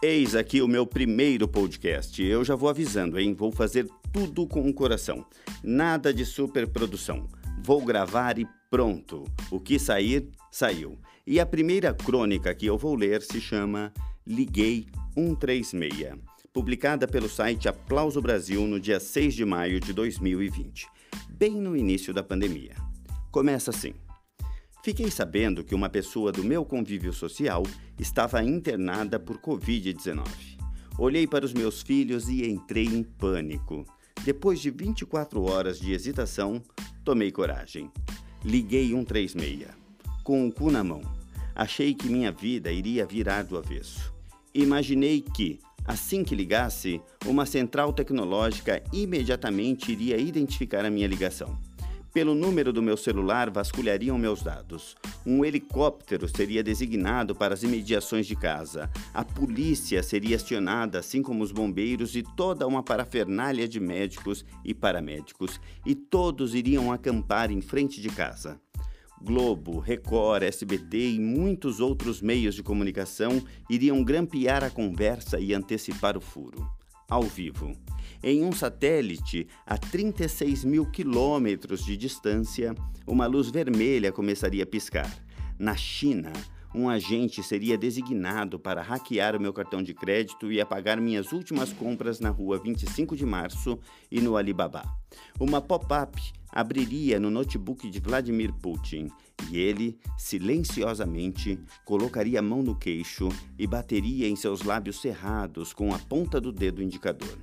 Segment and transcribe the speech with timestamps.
[0.00, 2.22] Eis aqui o meu primeiro podcast.
[2.22, 3.34] Eu já vou avisando, hein?
[3.34, 5.26] Vou fazer tudo com o coração.
[5.60, 7.26] Nada de superprodução.
[7.64, 9.24] Vou gravar e pronto.
[9.50, 10.96] O que sair, saiu.
[11.26, 13.92] E a primeira crônica que eu vou ler se chama
[14.24, 16.14] Liguei 136,
[16.52, 20.86] publicada pelo site Aplauso Brasil no dia 6 de maio de 2020,
[21.28, 22.76] bem no início da pandemia.
[23.32, 23.94] Começa assim.
[24.82, 27.64] Fiquei sabendo que uma pessoa do meu convívio social
[27.98, 30.24] estava internada por Covid-19.
[30.98, 33.84] Olhei para os meus filhos e entrei em pânico.
[34.24, 36.62] Depois de 24 horas de hesitação,
[37.04, 37.90] tomei coragem.
[38.44, 39.68] Liguei 136,
[40.22, 41.02] com o cu na mão.
[41.54, 44.12] Achei que minha vida iria virar do avesso.
[44.54, 51.58] Imaginei que, assim que ligasse, uma central tecnológica imediatamente iria identificar a minha ligação.
[52.12, 54.96] Pelo número do meu celular vasculhariam meus dados.
[55.26, 58.90] Um helicóptero seria designado para as imediações de casa.
[59.12, 64.72] A polícia seria acionada, assim como os bombeiros e toda uma parafernália de médicos e
[64.72, 68.58] paramédicos, e todos iriam acampar em frente de casa.
[69.20, 76.16] Globo, Record, SBT e muitos outros meios de comunicação iriam grampear a conversa e antecipar
[76.16, 76.66] o furo.
[77.10, 77.74] Ao vivo.
[78.22, 82.74] Em um satélite a 36 mil quilômetros de distância,
[83.06, 85.10] uma luz vermelha começaria a piscar.
[85.58, 86.30] Na China,
[86.74, 91.72] um agente seria designado para hackear o meu cartão de crédito e apagar minhas últimas
[91.72, 93.78] compras na rua 25 de março
[94.10, 94.84] e no Alibaba.
[95.40, 99.08] Uma pop-up abriria no notebook de Vladimir Putin
[99.50, 105.94] e ele, silenciosamente, colocaria a mão no queixo e bateria em seus lábios cerrados com
[105.94, 107.38] a ponta do dedo indicador.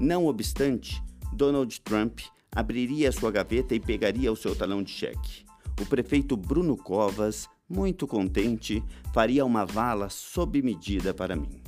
[0.00, 2.20] Não obstante, Donald Trump
[2.54, 5.44] abriria sua gaveta e pegaria o seu talão de cheque.
[5.80, 8.82] O prefeito Bruno Covas, muito contente,
[9.14, 11.62] faria uma vala sob medida para mim.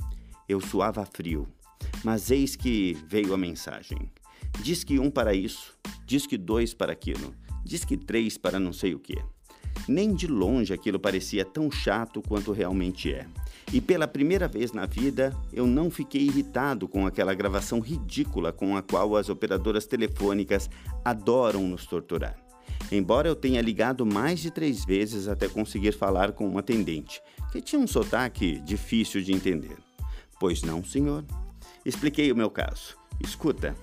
[0.47, 1.47] Eu suava frio,
[2.03, 4.11] mas eis que veio a mensagem.
[4.61, 7.33] Diz que um para isso, diz que dois para aquilo,
[7.63, 9.17] diz que três para não sei o que.
[9.87, 13.27] Nem de longe aquilo parecia tão chato quanto realmente é.
[13.73, 18.77] E pela primeira vez na vida, eu não fiquei irritado com aquela gravação ridícula com
[18.77, 20.69] a qual as operadoras telefônicas
[21.03, 22.44] adoram nos torturar.
[22.91, 27.61] Embora eu tenha ligado mais de três vezes até conseguir falar com um atendente, que
[27.61, 29.77] tinha um sotaque difícil de entender.
[30.39, 31.25] Pois não, senhor?
[31.85, 32.95] Expliquei o meu caso.
[33.19, 33.75] Escuta,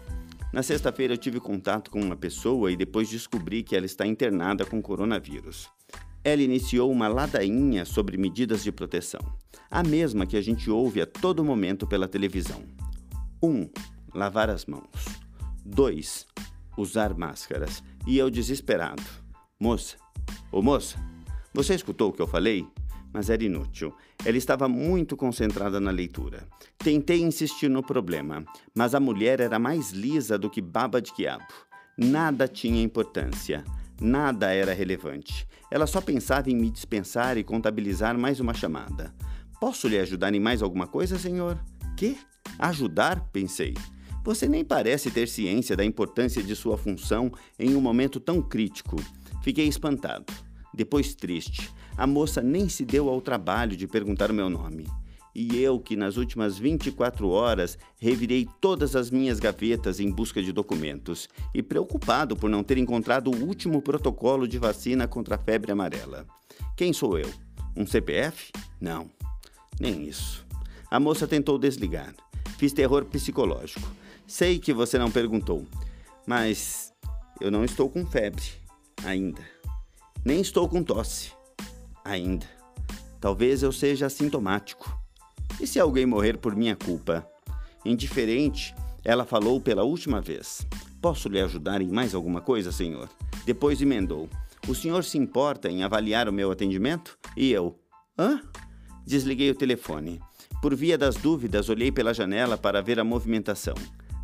[0.52, 4.66] na sexta-feira eu tive contato com uma pessoa e depois descobri que ela está internada
[4.66, 5.70] com coronavírus.
[6.22, 9.20] Ela iniciou uma ladainha sobre medidas de proteção,
[9.70, 12.62] a mesma que a gente ouve a todo momento pela televisão.
[13.42, 13.48] 1.
[13.48, 13.70] Um,
[14.14, 15.04] lavar as mãos.
[15.64, 16.31] 2.
[16.76, 17.82] Usar máscaras.
[18.06, 19.02] E eu desesperado.
[19.60, 19.96] Moça,
[20.50, 20.98] ô moça,
[21.54, 22.66] você escutou o que eu falei?
[23.12, 23.94] Mas era inútil.
[24.24, 26.48] Ela estava muito concentrada na leitura.
[26.78, 28.44] Tentei insistir no problema,
[28.74, 31.44] mas a mulher era mais lisa do que baba de quiabo.
[31.96, 33.62] Nada tinha importância.
[34.00, 35.46] Nada era relevante.
[35.70, 39.14] Ela só pensava em me dispensar e contabilizar mais uma chamada.
[39.60, 41.56] Posso lhe ajudar em mais alguma coisa, senhor?
[41.96, 42.18] Que?
[42.58, 43.28] Ajudar?
[43.30, 43.74] Pensei.
[44.24, 48.96] Você nem parece ter ciência da importância de sua função em um momento tão crítico.
[49.42, 50.32] Fiquei espantado,
[50.72, 51.68] depois triste.
[51.96, 54.86] A moça nem se deu ao trabalho de perguntar o meu nome.
[55.34, 60.52] E eu, que nas últimas 24 horas revirei todas as minhas gavetas em busca de
[60.52, 65.72] documentos, e preocupado por não ter encontrado o último protocolo de vacina contra a febre
[65.72, 66.26] amarela.
[66.76, 67.30] Quem sou eu?
[67.74, 68.52] Um CPF?
[68.80, 69.10] Não,
[69.80, 70.46] nem isso.
[70.90, 72.14] A moça tentou desligar.
[72.58, 74.01] Fiz terror psicológico.
[74.32, 75.66] Sei que você não perguntou,
[76.26, 76.90] mas
[77.38, 78.42] eu não estou com febre
[79.04, 79.42] ainda.
[80.24, 81.32] Nem estou com tosse
[82.02, 82.46] ainda.
[83.20, 84.98] Talvez eu seja assintomático.
[85.60, 87.28] E se alguém morrer por minha culpa?
[87.84, 90.66] Indiferente, ela falou pela última vez.
[91.02, 93.10] Posso lhe ajudar em mais alguma coisa, senhor?
[93.44, 94.30] Depois emendou.
[94.66, 97.18] O senhor se importa em avaliar o meu atendimento?
[97.36, 97.78] E eu.
[98.18, 98.40] Hã?
[99.04, 100.22] Desliguei o telefone.
[100.62, 103.74] Por via das dúvidas, olhei pela janela para ver a movimentação.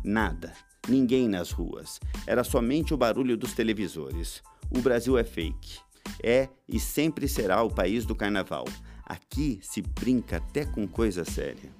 [0.03, 0.53] Nada.
[0.87, 1.99] Ninguém nas ruas.
[2.25, 4.41] Era somente o barulho dos televisores.
[4.75, 5.79] O Brasil é fake.
[6.23, 8.65] É e sempre será o país do carnaval.
[9.05, 11.78] Aqui se brinca até com coisa séria.